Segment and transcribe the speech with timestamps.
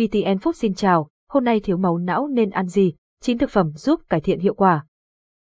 [0.00, 2.94] ETN Food xin chào, hôm nay thiếu máu não nên ăn gì?
[3.22, 4.86] 9 thực phẩm giúp cải thiện hiệu quả.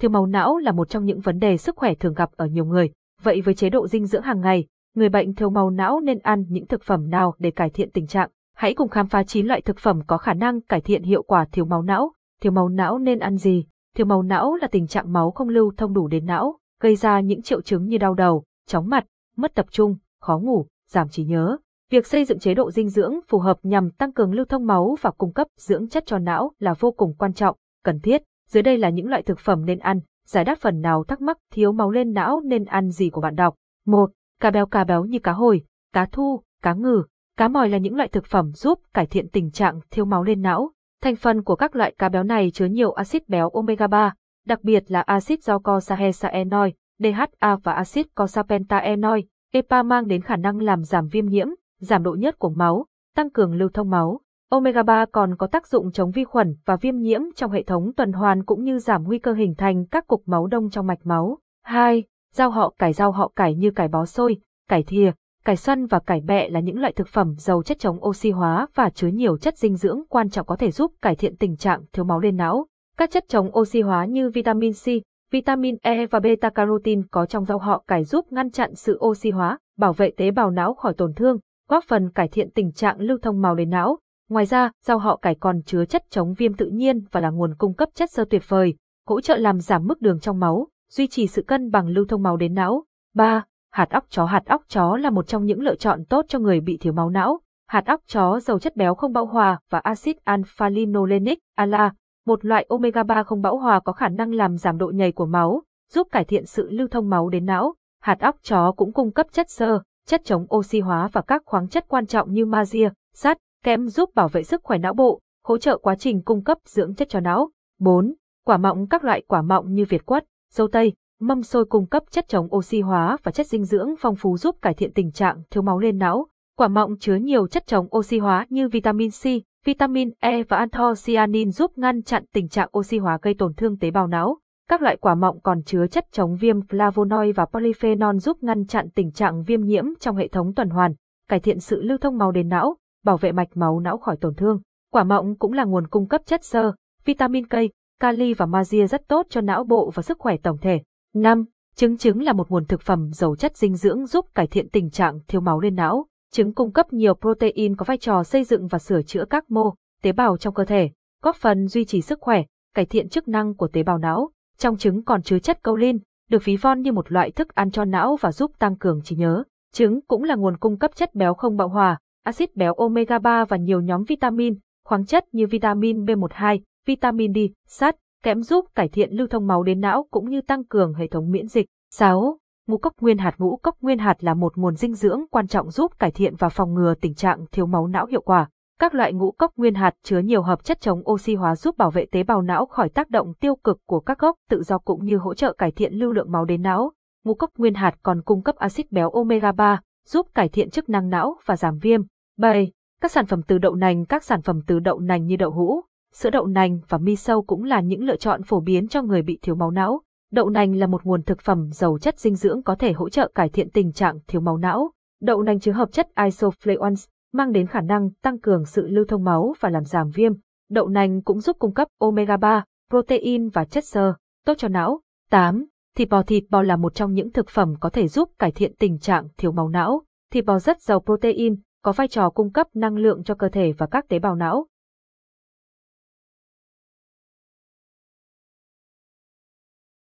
[0.00, 2.64] Thiếu máu não là một trong những vấn đề sức khỏe thường gặp ở nhiều
[2.64, 2.90] người.
[3.22, 6.44] Vậy với chế độ dinh dưỡng hàng ngày, người bệnh thiếu máu não nên ăn
[6.48, 8.30] những thực phẩm nào để cải thiện tình trạng?
[8.56, 11.44] Hãy cùng khám phá 9 loại thực phẩm có khả năng cải thiện hiệu quả
[11.52, 12.12] thiếu máu não.
[12.40, 13.64] Thiếu máu não nên ăn gì?
[13.96, 17.20] Thiếu máu não là tình trạng máu không lưu thông đủ đến não, gây ra
[17.20, 21.24] những triệu chứng như đau đầu, chóng mặt, mất tập trung, khó ngủ, giảm trí
[21.24, 21.56] nhớ.
[21.94, 24.96] Việc xây dựng chế độ dinh dưỡng phù hợp nhằm tăng cường lưu thông máu
[25.00, 28.22] và cung cấp dưỡng chất cho não là vô cùng quan trọng, cần thiết.
[28.48, 31.38] Dưới đây là những loại thực phẩm nên ăn, giải đáp phần nào thắc mắc
[31.52, 33.54] thiếu máu lên não nên ăn gì của bạn đọc.
[33.86, 34.10] 1.
[34.40, 37.02] Cá béo cá béo như cá hồi, cá thu, cá ngừ,
[37.36, 40.42] cá mòi là những loại thực phẩm giúp cải thiện tình trạng thiếu máu lên
[40.42, 40.70] não.
[41.02, 44.14] Thành phần của các loại cá béo này chứa nhiều axit béo omega 3,
[44.46, 49.24] đặc biệt là axit do cosahesaenoid, DHA và axit cosapentaenoid.
[49.52, 51.48] EPA mang đến khả năng làm giảm viêm nhiễm,
[51.84, 54.20] giảm độ nhớt của máu, tăng cường lưu thông máu.
[54.50, 57.92] Omega 3 còn có tác dụng chống vi khuẩn và viêm nhiễm trong hệ thống
[57.96, 61.06] tuần hoàn cũng như giảm nguy cơ hình thành các cục máu đông trong mạch
[61.06, 61.38] máu.
[61.62, 62.04] 2.
[62.34, 64.36] Rau họ cải rau họ cải như cải bó xôi,
[64.68, 65.12] cải thìa,
[65.44, 68.66] cải xoăn và cải bẹ là những loại thực phẩm giàu chất chống oxy hóa
[68.74, 71.82] và chứa nhiều chất dinh dưỡng quan trọng có thể giúp cải thiện tình trạng
[71.92, 72.66] thiếu máu lên não.
[72.96, 74.86] Các chất chống oxy hóa như vitamin C,
[75.32, 79.30] vitamin E và beta carotene có trong rau họ cải giúp ngăn chặn sự oxy
[79.30, 83.00] hóa, bảo vệ tế bào não khỏi tổn thương, góp phần cải thiện tình trạng
[83.00, 83.98] lưu thông máu đến não.
[84.28, 87.54] Ngoài ra, rau họ cải còn chứa chất chống viêm tự nhiên và là nguồn
[87.58, 88.74] cung cấp chất xơ tuyệt vời,
[89.06, 92.22] hỗ trợ làm giảm mức đường trong máu, duy trì sự cân bằng lưu thông
[92.22, 92.84] máu đến não.
[93.14, 93.44] 3.
[93.72, 96.60] Hạt óc chó Hạt óc chó là một trong những lựa chọn tốt cho người
[96.60, 97.40] bị thiếu máu não.
[97.68, 101.92] Hạt óc chó giàu chất béo không bão hòa và axit alpha-linolenic, ALA,
[102.26, 105.26] một loại omega 3 không bão hòa có khả năng làm giảm độ nhầy của
[105.26, 105.62] máu,
[105.92, 107.74] giúp cải thiện sự lưu thông máu đến não.
[108.00, 111.68] Hạt óc chó cũng cung cấp chất xơ, chất chống oxy hóa và các khoáng
[111.68, 115.58] chất quan trọng như magie, sắt, kẽm giúp bảo vệ sức khỏe não bộ, hỗ
[115.58, 117.50] trợ quá trình cung cấp dưỡng chất cho não.
[117.80, 118.14] 4.
[118.46, 122.02] Quả mọng Các loại quả mọng như việt quất, dâu tây, mâm xôi cung cấp
[122.10, 125.42] chất chống oxy hóa và chất dinh dưỡng phong phú giúp cải thiện tình trạng
[125.50, 126.26] thiếu máu lên não.
[126.58, 129.24] Quả mọng chứa nhiều chất chống oxy hóa như vitamin C,
[129.64, 133.90] vitamin E và anthocyanin giúp ngăn chặn tình trạng oxy hóa gây tổn thương tế
[133.90, 134.38] bào não.
[134.68, 138.90] Các loại quả mọng còn chứa chất chống viêm flavonoid và polyphenol giúp ngăn chặn
[138.90, 140.94] tình trạng viêm nhiễm trong hệ thống tuần hoàn,
[141.28, 144.34] cải thiện sự lưu thông máu đến não, bảo vệ mạch máu não khỏi tổn
[144.34, 144.60] thương.
[144.92, 146.72] Quả mọng cũng là nguồn cung cấp chất xơ,
[147.04, 147.54] vitamin K,
[148.00, 150.82] kali và magie rất tốt cho não bộ và sức khỏe tổng thể.
[151.14, 151.44] 5.
[151.76, 154.90] Trứng trứng là một nguồn thực phẩm giàu chất dinh dưỡng giúp cải thiện tình
[154.90, 156.06] trạng thiếu máu lên não.
[156.32, 159.74] Trứng cung cấp nhiều protein có vai trò xây dựng và sửa chữa các mô,
[160.02, 160.90] tế bào trong cơ thể,
[161.22, 162.42] góp phần duy trì sức khỏe,
[162.74, 164.30] cải thiện chức năng của tế bào não.
[164.58, 165.98] Trong trứng còn chứa chất choline,
[166.30, 169.16] được ví von như một loại thức ăn cho não và giúp tăng cường trí
[169.16, 169.42] nhớ.
[169.72, 173.44] Trứng cũng là nguồn cung cấp chất béo không bão hòa, axit béo omega 3
[173.44, 178.88] và nhiều nhóm vitamin, khoáng chất như vitamin B12, vitamin D, sắt, kẽm giúp cải
[178.88, 181.66] thiện lưu thông máu đến não cũng như tăng cường hệ thống miễn dịch.
[181.90, 182.38] 6.
[182.66, 185.70] Ngũ cốc nguyên hạt Ngũ cốc nguyên hạt là một nguồn dinh dưỡng quan trọng
[185.70, 188.48] giúp cải thiện và phòng ngừa tình trạng thiếu máu não hiệu quả.
[188.80, 191.90] Các loại ngũ cốc nguyên hạt chứa nhiều hợp chất chống oxy hóa giúp bảo
[191.90, 195.04] vệ tế bào não khỏi tác động tiêu cực của các gốc tự do cũng
[195.04, 196.92] như hỗ trợ cải thiện lưu lượng máu đến não.
[197.24, 200.88] Ngũ cốc nguyên hạt còn cung cấp axit béo omega 3, giúp cải thiện chức
[200.88, 202.02] năng não và giảm viêm.
[202.38, 202.72] 7.
[203.00, 205.80] Các sản phẩm từ đậu nành Các sản phẩm từ đậu nành như đậu hũ,
[206.12, 209.38] sữa đậu nành và miso cũng là những lựa chọn phổ biến cho người bị
[209.42, 210.00] thiếu máu não.
[210.32, 213.30] Đậu nành là một nguồn thực phẩm giàu chất dinh dưỡng có thể hỗ trợ
[213.34, 214.90] cải thiện tình trạng thiếu máu não.
[215.22, 219.24] Đậu nành chứa hợp chất isoflavones, mang đến khả năng tăng cường sự lưu thông
[219.24, 220.32] máu và làm giảm viêm.
[220.70, 224.14] Đậu nành cũng giúp cung cấp omega 3, protein và chất xơ,
[224.44, 225.00] tốt cho não.
[225.30, 225.66] 8.
[225.96, 228.74] Thịt bò Thịt bò là một trong những thực phẩm có thể giúp cải thiện
[228.78, 230.02] tình trạng thiếu máu não.
[230.32, 233.72] Thịt bò rất giàu protein, có vai trò cung cấp năng lượng cho cơ thể
[233.72, 234.66] và các tế bào não.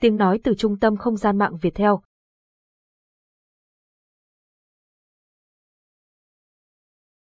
[0.00, 2.02] Tiếng nói từ Trung tâm Không gian mạng Việt Theo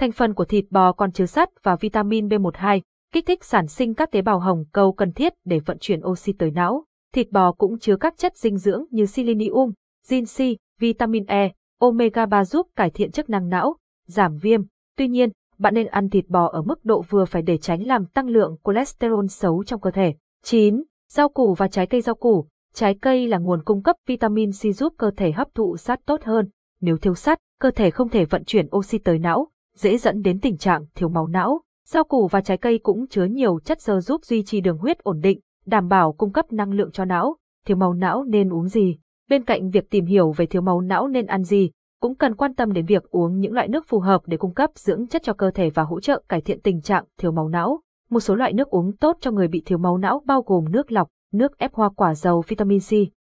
[0.00, 2.80] Thành phần của thịt bò còn chứa sắt và vitamin B12,
[3.12, 6.32] kích thích sản sinh các tế bào hồng cầu cần thiết để vận chuyển oxy
[6.32, 6.84] tới não.
[7.14, 9.72] Thịt bò cũng chứa các chất dinh dưỡng như selenium,
[10.08, 13.76] zinc, vitamin E, omega 3 giúp cải thiện chức năng não,
[14.06, 14.62] giảm viêm.
[14.96, 18.06] Tuy nhiên, bạn nên ăn thịt bò ở mức độ vừa phải để tránh làm
[18.06, 20.14] tăng lượng cholesterol xấu trong cơ thể.
[20.44, 20.82] 9.
[21.08, 22.46] Rau củ và trái cây rau củ.
[22.74, 26.22] Trái cây là nguồn cung cấp vitamin C giúp cơ thể hấp thụ sắt tốt
[26.24, 26.48] hơn.
[26.80, 30.40] Nếu thiếu sắt, cơ thể không thể vận chuyển oxy tới não, dễ dẫn đến
[30.40, 31.60] tình trạng thiếu máu não.
[31.86, 34.98] Rau củ và trái cây cũng chứa nhiều chất xơ giúp duy trì đường huyết
[34.98, 37.36] ổn định, đảm bảo cung cấp năng lượng cho não.
[37.66, 38.98] Thiếu máu não nên uống gì?
[39.28, 41.70] Bên cạnh việc tìm hiểu về thiếu máu não nên ăn gì,
[42.00, 44.70] cũng cần quan tâm đến việc uống những loại nước phù hợp để cung cấp
[44.74, 47.80] dưỡng chất cho cơ thể và hỗ trợ cải thiện tình trạng thiếu máu não.
[48.10, 50.92] Một số loại nước uống tốt cho người bị thiếu máu não bao gồm nước
[50.92, 52.92] lọc, nước ép hoa quả giàu vitamin C,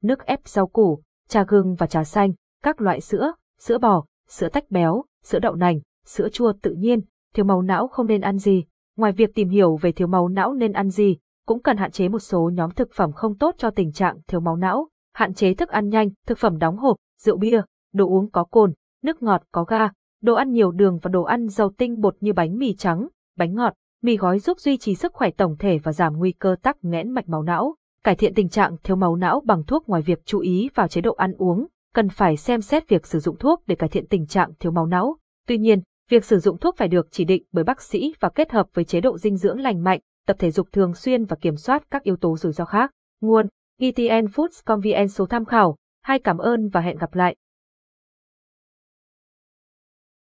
[0.04, 2.32] nước ép rau củ, trà gừng và trà xanh,
[2.64, 7.02] các loại sữa, sữa bò, sữa tách béo, sữa đậu nành, sữa chua tự nhiên,
[7.34, 8.66] thiếu máu não không nên ăn gì.
[8.98, 12.10] Ngoài việc tìm hiểu về thiếu máu não nên ăn gì, cũng cần hạn chế
[12.10, 15.54] một số nhóm thực phẩm không tốt cho tình trạng thiếu máu não, hạn chế
[15.54, 17.62] thức ăn nhanh, thực phẩm đóng hộp, rượu bia,
[17.94, 19.90] đồ uống có cồn, nước ngọt có ga,
[20.22, 23.08] đồ ăn nhiều đường và đồ ăn giàu tinh bột như bánh mì trắng,
[23.38, 26.56] bánh ngọt, mì gói giúp duy trì sức khỏe tổng thể và giảm nguy cơ
[26.62, 27.76] tắc nghẽn mạch máu não.
[28.04, 31.02] Cải thiện tình trạng thiếu máu não bằng thuốc ngoài việc chú ý vào chế
[31.02, 34.28] độ ăn uống, cần phải xem xét việc sử dụng thuốc để cải thiện tình
[34.28, 35.18] trạng thiếu máu não.
[35.48, 38.52] Tuy nhiên, việc sử dụng thuốc phải được chỉ định bởi bác sĩ và kết
[38.52, 41.56] hợp với chế độ dinh dưỡng lành mạnh, tập thể dục thường xuyên và kiểm
[41.56, 42.92] soát các yếu tố rủi ro khác.
[43.22, 43.48] Nguồn:
[43.80, 45.76] ETN Foods.vn số tham khảo.
[46.04, 47.36] Hai cảm ơn và hẹn gặp lại.